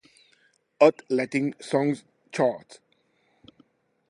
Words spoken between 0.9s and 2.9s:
Latin Songs Chart.